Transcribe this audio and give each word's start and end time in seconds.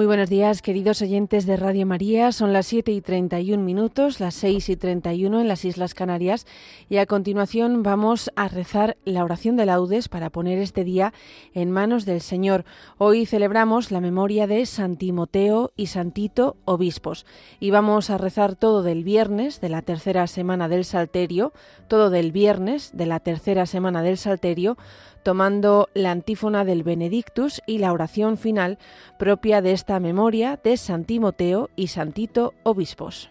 Muy 0.00 0.06
buenos 0.06 0.30
días, 0.30 0.62
queridos 0.62 1.02
oyentes 1.02 1.44
de 1.44 1.58
Radio 1.58 1.84
María. 1.84 2.32
Son 2.32 2.54
las 2.54 2.68
7 2.68 2.90
y 2.90 3.02
31 3.02 3.62
minutos, 3.62 4.18
las 4.18 4.34
6 4.36 4.70
y 4.70 4.76
31 4.76 5.42
en 5.42 5.46
las 5.46 5.66
Islas 5.66 5.92
Canarias. 5.92 6.46
Y 6.88 6.96
a 6.96 7.04
continuación 7.04 7.82
vamos 7.82 8.30
a 8.34 8.48
rezar 8.48 8.96
la 9.04 9.22
oración 9.22 9.58
de 9.58 9.66
laudes 9.66 10.08
para 10.08 10.30
poner 10.30 10.58
este 10.58 10.84
día 10.84 11.12
en 11.52 11.70
manos 11.70 12.06
del 12.06 12.22
Señor. 12.22 12.64
Hoy 12.96 13.26
celebramos 13.26 13.90
la 13.90 14.00
memoria 14.00 14.46
de 14.46 14.64
San 14.64 14.96
Timoteo 14.96 15.70
y 15.76 15.88
Santito, 15.88 16.56
obispos. 16.64 17.26
Y 17.58 17.70
vamos 17.70 18.08
a 18.08 18.16
rezar 18.16 18.56
todo 18.56 18.82
del 18.82 19.04
viernes 19.04 19.60
de 19.60 19.68
la 19.68 19.82
tercera 19.82 20.26
semana 20.28 20.68
del 20.68 20.86
Salterio, 20.86 21.52
todo 21.88 22.08
del 22.08 22.32
viernes 22.32 22.92
de 22.94 23.04
la 23.04 23.20
tercera 23.20 23.66
semana 23.66 24.02
del 24.02 24.16
Salterio, 24.16 24.78
tomando 25.22 25.88
la 25.92 26.10
antífona 26.10 26.64
del 26.64 26.82
Benedictus 26.82 27.60
y 27.66 27.78
la 27.78 27.92
oración 27.92 28.38
final 28.38 28.78
propia 29.18 29.60
de 29.60 29.72
esta 29.72 29.89
memoria 29.98 30.60
de 30.62 30.76
San 30.76 31.04
Timoteo 31.04 31.70
y 31.74 31.88
Santito 31.88 32.54
Obispos. 32.62 33.30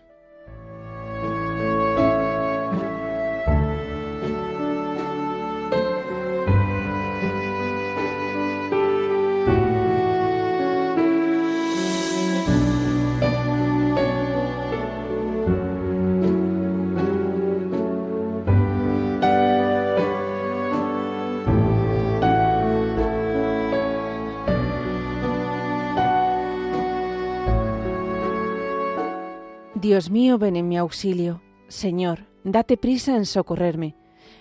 Dios 29.89 30.11
mío, 30.11 30.37
ven 30.37 30.55
en 30.55 30.67
mi 30.67 30.77
auxilio. 30.77 31.41
Señor, 31.67 32.27
date 32.43 32.77
prisa 32.77 33.15
en 33.15 33.25
socorrerme. 33.25 33.95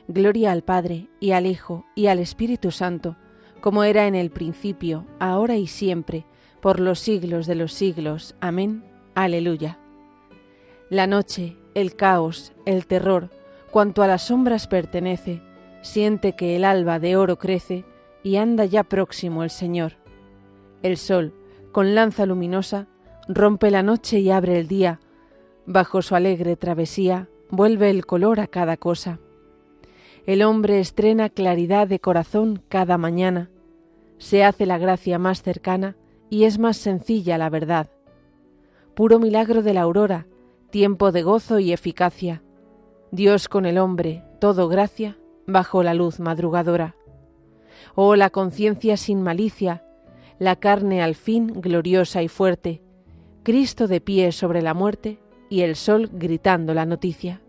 Gloria 0.06 0.52
al 0.52 0.62
Padre, 0.62 1.08
y 1.20 1.30
al 1.30 1.46
Hijo, 1.46 1.86
y 1.94 2.08
al 2.08 2.18
Espíritu 2.18 2.70
Santo, 2.70 3.16
como 3.62 3.82
era 3.82 4.06
en 4.06 4.14
el 4.14 4.30
principio, 4.30 5.06
ahora 5.18 5.56
y 5.56 5.66
siempre, 5.66 6.26
por 6.60 6.80
los 6.80 6.98
siglos 6.98 7.46
de 7.46 7.54
los 7.54 7.72
siglos. 7.72 8.36
Amén. 8.40 8.84
Aleluya. 9.14 9.78
La 10.90 11.06
noche, 11.06 11.56
el 11.74 11.96
caos, 11.96 12.52
el 12.66 12.86
terror, 12.86 13.30
cuanto 13.70 14.02
a 14.02 14.06
las 14.06 14.24
sombras 14.24 14.66
pertenece, 14.66 15.40
siente 15.80 16.34
que 16.34 16.56
el 16.56 16.64
alba 16.66 16.98
de 16.98 17.16
oro 17.16 17.38
crece, 17.38 17.86
y 18.22 18.36
anda 18.36 18.66
ya 18.66 18.84
próximo 18.84 19.44
el 19.44 19.48
Señor. 19.50 19.94
El 20.82 20.98
sol, 20.98 21.32
con 21.72 21.94
lanza 21.94 22.26
luminosa, 22.26 22.86
rompe 23.28 23.70
la 23.70 23.82
noche 23.82 24.20
y 24.20 24.30
abre 24.30 24.58
el 24.58 24.68
día, 24.68 25.00
Bajo 25.70 26.00
su 26.00 26.14
alegre 26.14 26.56
travesía 26.56 27.28
vuelve 27.50 27.90
el 27.90 28.06
color 28.06 28.40
a 28.40 28.46
cada 28.46 28.78
cosa. 28.78 29.20
El 30.24 30.42
hombre 30.42 30.80
estrena 30.80 31.28
claridad 31.28 31.86
de 31.86 32.00
corazón 32.00 32.62
cada 32.70 32.96
mañana, 32.96 33.50
se 34.16 34.44
hace 34.44 34.64
la 34.64 34.78
gracia 34.78 35.18
más 35.18 35.42
cercana 35.42 35.94
y 36.30 36.44
es 36.44 36.58
más 36.58 36.78
sencilla 36.78 37.36
la 37.36 37.50
verdad. 37.50 37.90
Puro 38.94 39.18
milagro 39.18 39.60
de 39.62 39.74
la 39.74 39.82
aurora, 39.82 40.26
tiempo 40.70 41.12
de 41.12 41.22
gozo 41.22 41.58
y 41.58 41.74
eficacia. 41.74 42.42
Dios 43.10 43.46
con 43.46 43.66
el 43.66 43.76
hombre, 43.76 44.24
todo 44.40 44.68
gracia, 44.68 45.18
bajo 45.46 45.82
la 45.82 45.92
luz 45.92 46.18
madrugadora. 46.18 46.96
Oh 47.94 48.16
la 48.16 48.30
conciencia 48.30 48.96
sin 48.96 49.22
malicia, 49.22 49.84
la 50.38 50.56
carne 50.56 51.02
al 51.02 51.14
fin 51.14 51.48
gloriosa 51.60 52.22
y 52.22 52.28
fuerte, 52.28 52.80
Cristo 53.42 53.86
de 53.86 54.00
pie 54.00 54.32
sobre 54.32 54.62
la 54.62 54.72
muerte, 54.72 55.18
y 55.48 55.62
el 55.62 55.76
sol 55.76 56.10
gritando 56.12 56.74
la 56.74 56.86
noticia. 56.86 57.40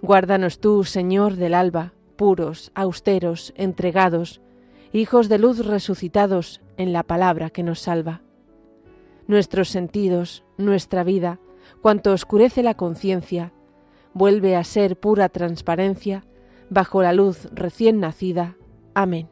Guárdanos 0.00 0.58
tú, 0.58 0.84
Señor 0.84 1.36
del 1.36 1.54
alba, 1.54 1.92
puros, 2.16 2.70
austeros, 2.74 3.52
entregados, 3.56 4.40
hijos 4.92 5.28
de 5.28 5.38
luz 5.38 5.66
resucitados 5.66 6.60
en 6.76 6.92
la 6.92 7.02
palabra 7.02 7.50
que 7.50 7.62
nos 7.62 7.80
salva. 7.80 8.22
Nuestros 9.26 9.68
sentidos, 9.68 10.44
nuestra 10.58 11.04
vida, 11.04 11.38
cuanto 11.80 12.12
oscurece 12.12 12.62
la 12.62 12.74
conciencia, 12.74 13.52
vuelve 14.14 14.56
a 14.56 14.64
ser 14.64 14.98
pura 14.98 15.28
transparencia 15.28 16.24
bajo 16.70 17.02
la 17.02 17.12
luz 17.12 17.48
recién 17.52 18.00
nacida. 18.00 18.56
Amén. 18.94 19.31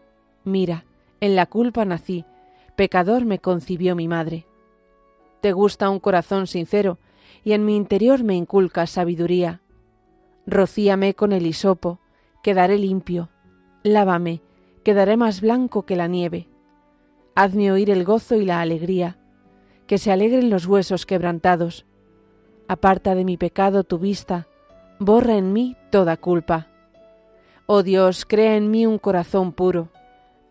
Mira, 0.43 0.85
en 1.19 1.35
la 1.35 1.45
culpa 1.45 1.85
nací, 1.85 2.25
pecador 2.75 3.25
me 3.25 3.37
concibió 3.37 3.95
mi 3.95 4.07
madre. 4.07 4.47
Te 5.39 5.51
gusta 5.51 5.89
un 5.89 5.99
corazón 5.99 6.47
sincero, 6.47 6.97
y 7.43 7.53
en 7.53 7.63
mi 7.63 7.75
interior 7.75 8.23
me 8.23 8.35
inculcas 8.35 8.89
sabiduría. 8.89 9.61
Rocíame 10.47 11.13
con 11.13 11.31
el 11.31 11.45
hisopo, 11.45 11.99
quedaré 12.41 12.79
limpio. 12.79 13.29
Lávame, 13.83 14.41
quedaré 14.83 15.15
más 15.15 15.41
blanco 15.41 15.83
que 15.83 15.95
la 15.95 16.07
nieve. 16.07 16.47
Hazme 17.35 17.71
oír 17.71 17.91
el 17.91 18.03
gozo 18.03 18.35
y 18.35 18.45
la 18.45 18.61
alegría, 18.61 19.17
que 19.85 19.99
se 19.99 20.11
alegren 20.11 20.49
los 20.49 20.65
huesos 20.65 21.05
quebrantados. 21.05 21.85
Aparta 22.67 23.13
de 23.13 23.25
mi 23.25 23.37
pecado 23.37 23.83
tu 23.83 23.99
vista, 23.99 24.47
borra 24.97 25.37
en 25.37 25.53
mí 25.53 25.77
toda 25.91 26.17
culpa. 26.17 26.67
Oh 27.67 27.83
Dios, 27.83 28.25
crea 28.25 28.55
en 28.55 28.71
mí 28.71 28.87
un 28.87 28.97
corazón 28.97 29.53
puro 29.53 29.89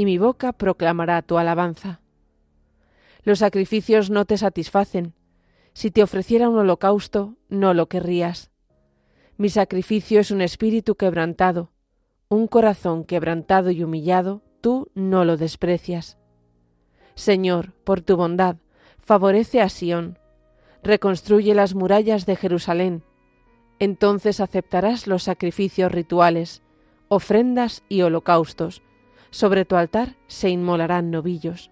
y 0.00 0.06
mi 0.06 0.16
boca 0.16 0.54
proclamará 0.54 1.20
tu 1.20 1.36
alabanza. 1.36 2.00
Los 3.22 3.40
sacrificios 3.40 4.08
no 4.08 4.24
te 4.24 4.38
satisfacen. 4.38 5.12
Si 5.74 5.90
te 5.90 6.02
ofreciera 6.02 6.48
un 6.48 6.56
holocausto, 6.56 7.36
no 7.50 7.74
lo 7.74 7.86
querrías. 7.90 8.50
Mi 9.36 9.50
sacrificio 9.50 10.18
es 10.18 10.30
un 10.30 10.40
espíritu 10.40 10.94
quebrantado, 10.94 11.70
un 12.30 12.46
corazón 12.46 13.04
quebrantado 13.04 13.70
y 13.70 13.84
humillado, 13.84 14.40
tú 14.62 14.90
no 14.94 15.26
lo 15.26 15.36
desprecias. 15.36 16.16
Señor, 17.14 17.74
por 17.84 18.00
tu 18.00 18.16
bondad, 18.16 18.56
favorece 19.00 19.60
a 19.60 19.68
Sión, 19.68 20.18
reconstruye 20.82 21.54
las 21.54 21.74
murallas 21.74 22.24
de 22.24 22.36
Jerusalén, 22.36 23.02
entonces 23.78 24.40
aceptarás 24.40 25.06
los 25.06 25.24
sacrificios 25.24 25.92
rituales, 25.92 26.62
ofrendas 27.08 27.82
y 27.90 28.00
holocaustos, 28.00 28.80
sobre 29.30 29.64
tu 29.64 29.76
altar 29.76 30.16
se 30.26 30.50
inmolarán 30.50 31.10
novillos. 31.10 31.70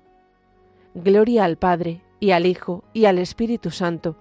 Gloria 0.94 1.44
al 1.44 1.56
Padre, 1.56 2.02
y 2.20 2.30
al 2.32 2.46
Hijo, 2.46 2.84
y 2.92 3.04
al 3.04 3.18
Espíritu 3.18 3.70
Santo, 3.70 4.16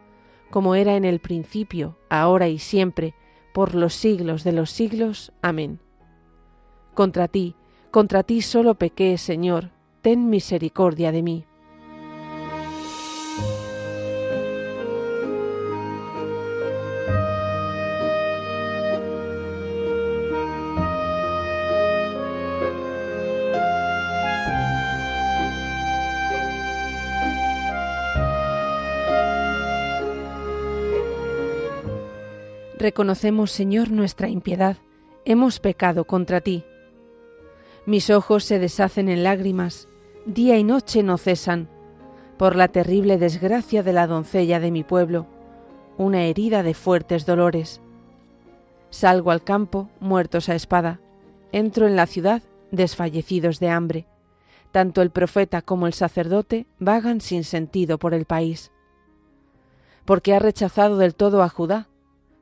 como 0.50 0.75
era 0.75 0.95
en 0.95 1.06
el 1.06 1.19
principio, 1.19 1.98
ahora 2.10 2.48
y 2.48 2.60
siempre, 2.60 3.13
por 3.54 3.75
los 3.75 3.94
siglos 3.94 4.44
de 4.44 4.51
los 4.51 4.69
siglos. 4.69 5.31
Amén. 5.42 5.80
Contra 6.94 7.28
ti, 7.28 7.56
contra 7.92 8.24
ti 8.24 8.42
solo 8.42 8.75
pequé, 8.75 9.18
Señor, 9.18 9.72
ten 10.01 10.30
misericordia 10.30 11.12
de 11.12 11.24
mí. 11.24 11.45
Reconocemos, 32.88 33.51
Señor, 33.51 33.92
nuestra 33.92 34.30
impiedad. 34.30 34.78
Hemos 35.25 35.60
pecado 35.60 36.06
contra 36.06 36.39
ti. 36.39 36.63
Mis 37.86 38.10
ojos 38.10 38.45
se 38.45 38.60
deshacen 38.60 39.10
en 39.10 39.24
lágrimas, 39.24 39.89
día 40.25 40.57
y 40.57 40.63
noche 40.63 41.04
no 41.04 41.18
cesan, 41.18 41.68
por 42.38 42.56
la 42.56 42.69
terrible 42.69 43.18
desgracia 43.18 43.84
de 43.84 43.92
la 43.92 44.07
doncella 44.07 44.62
de 44.62 44.72
mi 44.72 44.86
pueblo, 44.86 45.28
una 45.98 46.24
herida 46.24 46.63
de 46.63 46.74
fuertes 46.74 47.25
dolores. 47.25 47.81
Salgo 48.90 49.31
al 49.31 49.44
campo, 49.44 49.90
muertos 50.00 50.48
a 50.48 50.56
espada, 50.56 51.01
entro 51.51 51.88
en 51.88 51.98
la 51.98 52.06
ciudad, 52.06 52.42
desfallecidos 52.72 53.60
de 53.60 53.68
hambre. 53.68 54.07
Tanto 54.72 55.01
el 55.01 55.12
profeta 55.12 55.62
como 55.62 55.88
el 55.88 55.94
sacerdote 55.94 56.68
vagan 56.80 57.19
sin 57.19 57.44
sentido 57.44 57.98
por 57.98 58.13
el 58.13 58.24
país. 58.24 58.72
Porque 60.06 60.33
ha 60.33 60.40
rechazado 60.40 60.98
del 60.98 61.16
todo 61.16 61.44
a 61.44 61.50
Judá, 61.50 61.90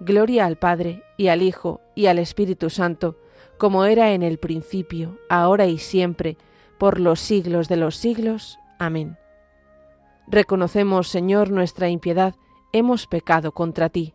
Gloria 0.00 0.46
al 0.46 0.56
Padre, 0.56 1.02
y 1.16 1.28
al 1.28 1.42
Hijo, 1.42 1.80
y 1.94 2.06
al 2.06 2.18
Espíritu 2.18 2.70
Santo, 2.70 3.16
como 3.58 3.84
era 3.84 4.12
en 4.12 4.22
el 4.22 4.38
principio, 4.38 5.18
ahora 5.28 5.66
y 5.66 5.78
siempre, 5.78 6.36
por 6.78 7.00
los 7.00 7.20
siglos 7.20 7.68
de 7.68 7.76
los 7.76 7.96
siglos. 7.96 8.58
Amén. 8.78 9.18
Reconocemos, 10.28 11.08
Señor, 11.08 11.50
nuestra 11.50 11.88
impiedad, 11.88 12.34
hemos 12.72 13.06
pecado 13.06 13.52
contra 13.52 13.88
ti. 13.88 14.14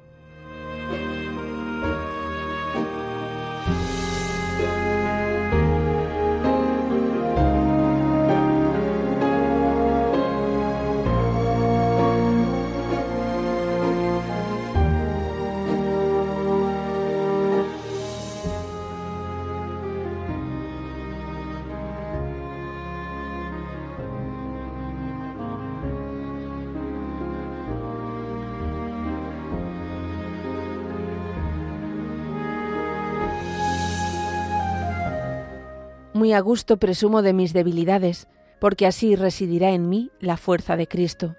Muy 36.21 36.33
a 36.33 36.39
gusto 36.39 36.77
presumo 36.77 37.23
de 37.23 37.33
mis 37.33 37.51
debilidades, 37.51 38.27
porque 38.59 38.85
así 38.85 39.15
residirá 39.15 39.71
en 39.71 39.89
mí 39.89 40.11
la 40.19 40.37
fuerza 40.37 40.77
de 40.77 40.87
Cristo. 40.87 41.35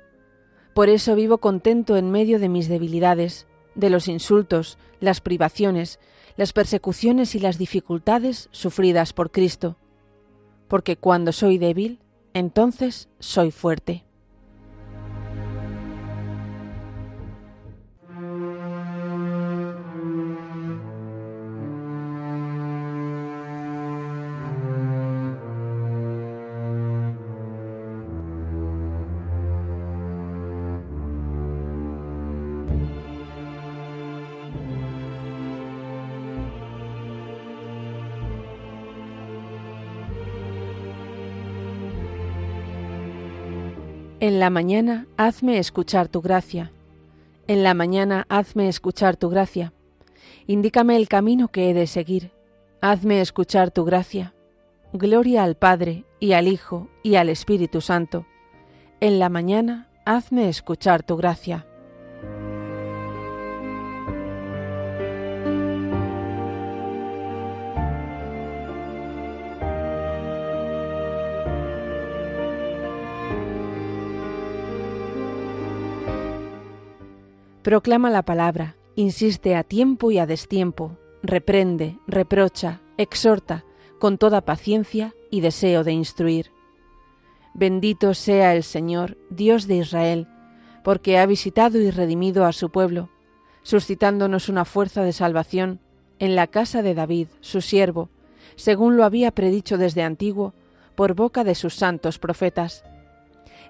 Por 0.74 0.88
eso 0.88 1.14
vivo 1.14 1.38
contento 1.38 1.96
en 1.96 2.10
medio 2.10 2.40
de 2.40 2.48
mis 2.48 2.66
debilidades, 2.66 3.46
de 3.76 3.90
los 3.90 4.08
insultos, 4.08 4.78
las 4.98 5.20
privaciones, 5.20 6.00
las 6.36 6.52
persecuciones 6.52 7.36
y 7.36 7.38
las 7.38 7.58
dificultades 7.58 8.48
sufridas 8.50 9.12
por 9.12 9.30
Cristo, 9.30 9.76
porque 10.66 10.96
cuando 10.96 11.30
soy 11.30 11.58
débil, 11.58 12.00
entonces 12.34 13.08
soy 13.20 13.52
fuerte. 13.52 14.04
En 44.22 44.38
la 44.38 44.50
mañana 44.50 45.08
hazme 45.16 45.58
escuchar 45.58 46.06
tu 46.06 46.20
gracia. 46.20 46.70
En 47.48 47.64
la 47.64 47.74
mañana 47.74 48.24
hazme 48.28 48.68
escuchar 48.68 49.16
tu 49.16 49.28
gracia. 49.28 49.72
Indícame 50.46 50.94
el 50.94 51.08
camino 51.08 51.48
que 51.48 51.68
he 51.68 51.74
de 51.74 51.88
seguir. 51.88 52.30
Hazme 52.80 53.20
escuchar 53.20 53.72
tu 53.72 53.84
gracia. 53.84 54.32
Gloria 54.92 55.42
al 55.42 55.56
Padre, 55.56 56.04
y 56.20 56.34
al 56.34 56.46
Hijo, 56.46 56.88
y 57.02 57.16
al 57.16 57.30
Espíritu 57.30 57.80
Santo. 57.80 58.24
En 59.00 59.18
la 59.18 59.28
mañana 59.28 59.88
hazme 60.04 60.48
escuchar 60.48 61.02
tu 61.02 61.16
gracia. 61.16 61.66
Proclama 77.62 78.10
la 78.10 78.24
palabra, 78.24 78.74
insiste 78.96 79.54
a 79.54 79.62
tiempo 79.62 80.10
y 80.10 80.18
a 80.18 80.26
destiempo, 80.26 80.98
reprende, 81.22 81.96
reprocha, 82.08 82.80
exhorta, 82.98 83.64
con 84.00 84.18
toda 84.18 84.40
paciencia 84.40 85.14
y 85.30 85.42
deseo 85.42 85.84
de 85.84 85.92
instruir. 85.92 86.50
Bendito 87.54 88.14
sea 88.14 88.56
el 88.56 88.64
Señor, 88.64 89.16
Dios 89.30 89.68
de 89.68 89.76
Israel, 89.76 90.26
porque 90.82 91.18
ha 91.18 91.26
visitado 91.26 91.78
y 91.78 91.92
redimido 91.92 92.46
a 92.46 92.52
su 92.52 92.70
pueblo, 92.70 93.10
suscitándonos 93.62 94.48
una 94.48 94.64
fuerza 94.64 95.04
de 95.04 95.12
salvación 95.12 95.78
en 96.18 96.34
la 96.34 96.48
casa 96.48 96.82
de 96.82 96.94
David, 96.94 97.28
su 97.42 97.60
siervo, 97.60 98.10
según 98.56 98.96
lo 98.96 99.04
había 99.04 99.30
predicho 99.30 99.78
desde 99.78 100.02
antiguo, 100.02 100.52
por 100.96 101.14
boca 101.14 101.44
de 101.44 101.54
sus 101.54 101.74
santos 101.74 102.18
profetas. 102.18 102.82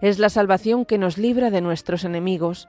Es 0.00 0.18
la 0.18 0.30
salvación 0.30 0.86
que 0.86 0.96
nos 0.96 1.18
libra 1.18 1.50
de 1.50 1.60
nuestros 1.60 2.04
enemigos 2.04 2.68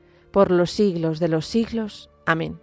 por 0.31 0.51
los 0.51 0.71
siglos 0.71 1.19
de 1.19 1.27
los 1.27 1.45
siglos. 1.45 2.09
Amén. 2.25 2.59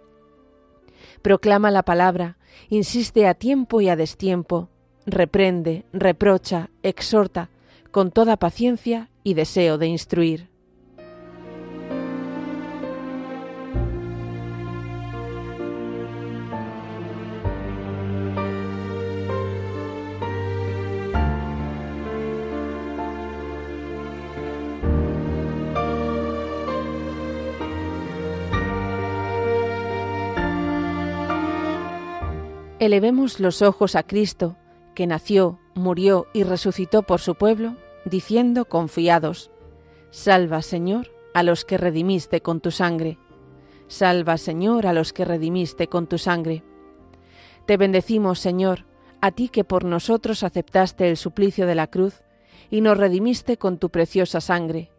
Proclama 1.21 1.71
la 1.71 1.83
palabra, 1.83 2.37
insiste 2.69 3.27
a 3.27 3.33
tiempo 3.33 3.81
y 3.81 3.89
a 3.89 3.95
destiempo, 3.95 4.69
reprende, 5.05 5.85
reprocha, 5.91 6.69
exhorta, 6.83 7.49
con 7.91 8.11
toda 8.11 8.37
paciencia 8.37 9.09
y 9.23 9.33
deseo 9.33 9.77
de 9.77 9.87
instruir. 9.87 10.49
Elevemos 32.79 33.41
los 33.41 33.61
ojos 33.61 33.95
a 33.95 34.03
Cristo, 34.03 34.55
que 34.95 35.05
nació, 35.05 35.59
murió 35.75 36.27
y 36.33 36.43
resucitó 36.43 37.03
por 37.03 37.19
su 37.19 37.35
pueblo, 37.35 37.75
diciendo 38.05 38.65
confiados, 38.65 39.51
Salva, 40.11 40.61
Señor, 40.61 41.11
a 41.33 41.43
los 41.43 41.65
que 41.65 41.77
redimiste 41.77 42.39
con 42.39 42.61
tu 42.61 42.71
sangre. 42.71 43.17
Salva, 43.87 44.37
Señor, 44.37 44.87
a 44.87 44.93
los 44.93 45.11
que 45.11 45.25
redimiste 45.25 45.87
con 45.87 46.07
tu 46.07 46.17
sangre. 46.17 46.63
Te 47.65 47.75
bendecimos, 47.75 48.39
Señor, 48.39 48.85
a 49.19 49.31
ti 49.31 49.49
que 49.49 49.65
por 49.65 49.83
nosotros 49.83 50.43
aceptaste 50.43 51.09
el 51.09 51.17
suplicio 51.17 51.67
de 51.67 51.75
la 51.75 51.87
cruz 51.87 52.23
y 52.71 52.79
nos 52.79 52.97
redimiste 52.97 53.57
con 53.57 53.77
tu 53.77 53.89
preciosa 53.89 54.39
sangre. 54.39 54.89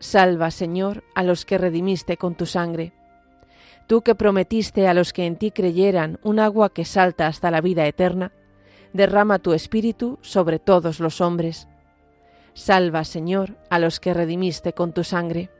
Salva, 0.00 0.50
Señor, 0.50 1.04
a 1.14 1.22
los 1.22 1.44
que 1.44 1.56
redimiste 1.56 2.16
con 2.16 2.34
tu 2.34 2.46
sangre. 2.46 2.92
Tú 3.86 4.02
que 4.02 4.14
prometiste 4.14 4.88
a 4.88 4.94
los 4.94 5.12
que 5.12 5.26
en 5.26 5.36
ti 5.36 5.50
creyeran 5.50 6.18
un 6.22 6.40
agua 6.40 6.70
que 6.72 6.84
salta 6.84 7.26
hasta 7.26 7.50
la 7.50 7.60
vida 7.60 7.86
eterna, 7.86 8.32
derrama 8.92 9.38
tu 9.38 9.52
espíritu 9.52 10.18
sobre 10.22 10.58
todos 10.58 10.98
los 10.98 11.20
hombres. 11.20 11.68
Salva, 12.54 13.04
Señor, 13.04 13.56
a 13.70 13.78
los 13.78 14.00
que 14.00 14.14
redimiste 14.14 14.72
con 14.72 14.92
tu 14.92 15.04
sangre. 15.04 15.50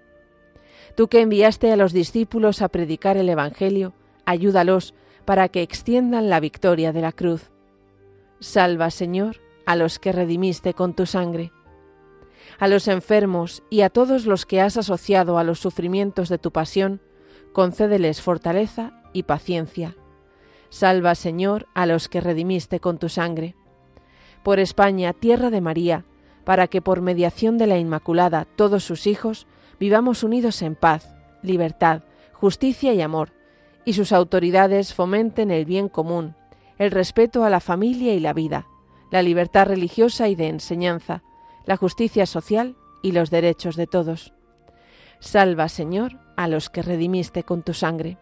Tú 0.96 1.08
que 1.08 1.20
enviaste 1.20 1.70
a 1.70 1.76
los 1.76 1.92
discípulos 1.92 2.62
a 2.62 2.68
predicar 2.68 3.16
el 3.16 3.28
Evangelio, 3.28 3.92
ayúdalos 4.24 4.94
para 5.24 5.48
que 5.48 5.62
extiendan 5.62 6.30
la 6.30 6.40
victoria 6.40 6.92
de 6.92 7.02
la 7.02 7.12
cruz. 7.12 7.50
Salva, 8.40 8.90
Señor, 8.90 9.36
a 9.66 9.76
los 9.76 9.98
que 9.98 10.12
redimiste 10.12 10.72
con 10.72 10.94
tu 10.94 11.04
sangre. 11.04 11.52
A 12.58 12.66
los 12.66 12.88
enfermos 12.88 13.62
y 13.68 13.82
a 13.82 13.90
todos 13.90 14.24
los 14.24 14.46
que 14.46 14.60
has 14.60 14.76
asociado 14.76 15.38
a 15.38 15.44
los 15.44 15.58
sufrimientos 15.60 16.28
de 16.28 16.38
tu 16.38 16.50
pasión, 16.50 17.00
concédeles 17.56 18.20
fortaleza 18.20 18.92
y 19.14 19.22
paciencia. 19.22 19.96
Salva, 20.68 21.14
Señor, 21.14 21.68
a 21.72 21.86
los 21.86 22.06
que 22.06 22.20
redimiste 22.20 22.80
con 22.80 22.98
tu 22.98 23.08
sangre. 23.08 23.54
Por 24.42 24.58
España, 24.60 25.14
tierra 25.14 25.48
de 25.48 25.62
María, 25.62 26.04
para 26.44 26.66
que 26.66 26.82
por 26.82 27.00
mediación 27.00 27.56
de 27.56 27.66
la 27.66 27.78
Inmaculada 27.78 28.46
todos 28.56 28.84
sus 28.84 29.06
hijos 29.06 29.46
vivamos 29.80 30.22
unidos 30.22 30.60
en 30.60 30.74
paz, 30.74 31.14
libertad, 31.40 32.02
justicia 32.34 32.92
y 32.92 33.00
amor, 33.00 33.32
y 33.86 33.94
sus 33.94 34.12
autoridades 34.12 34.92
fomenten 34.92 35.50
el 35.50 35.64
bien 35.64 35.88
común, 35.88 36.34
el 36.76 36.90
respeto 36.90 37.42
a 37.42 37.48
la 37.48 37.60
familia 37.60 38.12
y 38.12 38.20
la 38.20 38.34
vida, 38.34 38.66
la 39.10 39.22
libertad 39.22 39.64
religiosa 39.64 40.28
y 40.28 40.34
de 40.34 40.48
enseñanza, 40.48 41.22
la 41.64 41.78
justicia 41.78 42.26
social 42.26 42.76
y 43.02 43.12
los 43.12 43.30
derechos 43.30 43.76
de 43.76 43.86
todos. 43.86 44.34
Salva, 45.20 45.70
Señor, 45.70 46.25
a 46.36 46.48
los 46.48 46.70
que 46.70 46.82
redimiste 46.82 47.42
con 47.42 47.62
tu 47.62 47.74
sangre. 47.74 48.18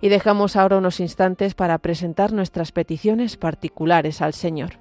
Y 0.00 0.08
dejamos 0.08 0.56
ahora 0.56 0.78
unos 0.78 1.00
instantes 1.00 1.54
para 1.54 1.78
presentar 1.78 2.32
nuestras 2.32 2.72
peticiones 2.72 3.36
particulares 3.36 4.20
al 4.20 4.34
Señor. 4.34 4.78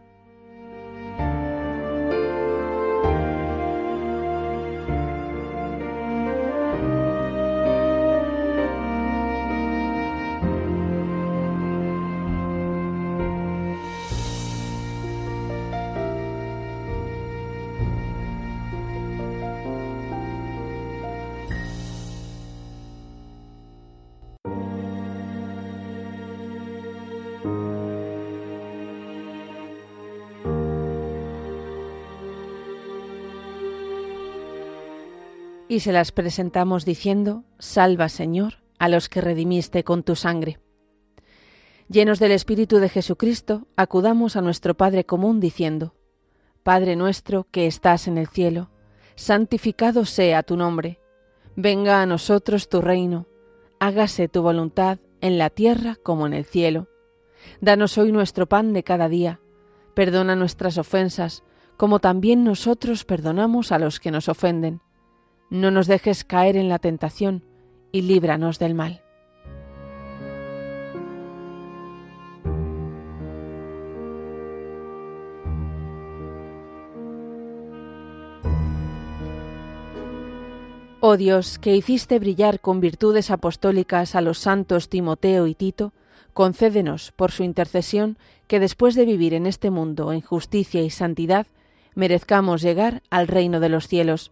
Y 35.71 35.79
se 35.79 35.93
las 35.93 36.11
presentamos 36.11 36.83
diciendo, 36.83 37.45
Salva 37.57 38.09
Señor 38.09 38.55
a 38.77 38.89
los 38.89 39.07
que 39.07 39.21
redimiste 39.21 39.85
con 39.85 40.03
tu 40.03 40.17
sangre. 40.17 40.59
Llenos 41.87 42.19
del 42.19 42.33
Espíritu 42.33 42.79
de 42.79 42.89
Jesucristo, 42.89 43.69
acudamos 43.77 44.35
a 44.35 44.41
nuestro 44.41 44.75
Padre 44.75 45.05
común 45.05 45.39
diciendo, 45.39 45.95
Padre 46.61 46.97
nuestro 46.97 47.47
que 47.51 47.67
estás 47.67 48.09
en 48.09 48.17
el 48.17 48.27
cielo, 48.27 48.69
santificado 49.15 50.03
sea 50.03 50.43
tu 50.43 50.57
nombre, 50.57 50.99
venga 51.55 52.01
a 52.01 52.05
nosotros 52.05 52.67
tu 52.67 52.81
reino, 52.81 53.27
hágase 53.79 54.27
tu 54.27 54.41
voluntad 54.41 54.99
en 55.21 55.37
la 55.37 55.49
tierra 55.49 55.95
como 56.03 56.27
en 56.27 56.33
el 56.33 56.43
cielo. 56.43 56.89
Danos 57.61 57.97
hoy 57.97 58.11
nuestro 58.11 58.45
pan 58.45 58.73
de 58.73 58.83
cada 58.83 59.07
día, 59.07 59.39
perdona 59.93 60.35
nuestras 60.35 60.77
ofensas, 60.77 61.45
como 61.77 61.99
también 61.99 62.43
nosotros 62.43 63.05
perdonamos 63.05 63.71
a 63.71 63.79
los 63.79 64.01
que 64.01 64.11
nos 64.11 64.27
ofenden 64.27 64.81
no 65.51 65.69
nos 65.69 65.85
dejes 65.85 66.23
caer 66.23 66.55
en 66.55 66.69
la 66.69 66.79
tentación 66.79 67.43
y 67.91 68.03
líbranos 68.03 68.57
del 68.57 68.73
mal. 68.73 69.01
Oh 81.03 81.17
Dios, 81.17 81.59
que 81.59 81.75
hiciste 81.75 82.17
brillar 82.19 82.61
con 82.61 82.79
virtudes 82.79 83.29
apostólicas 83.29 84.15
a 84.15 84.21
los 84.21 84.37
santos 84.37 84.87
Timoteo 84.87 85.47
y 85.47 85.55
Tito, 85.55 85.93
concédenos, 86.33 87.11
por 87.11 87.31
su 87.31 87.43
intercesión, 87.43 88.17
que 88.47 88.59
después 88.61 88.95
de 88.95 89.05
vivir 89.05 89.33
en 89.33 89.47
este 89.47 89.69
mundo 89.69 90.13
en 90.13 90.21
justicia 90.21 90.81
y 90.81 90.91
santidad, 90.91 91.47
merezcamos 91.93 92.61
llegar 92.61 93.01
al 93.09 93.27
reino 93.27 93.59
de 93.59 93.69
los 93.69 93.87
cielos 93.87 94.31